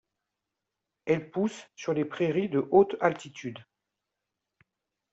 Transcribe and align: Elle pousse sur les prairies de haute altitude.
Elle 1.05 1.29
pousse 1.29 1.67
sur 1.75 1.93
les 1.93 2.05
prairies 2.05 2.49
de 2.49 2.67
haute 2.71 2.95
altitude. 3.01 3.59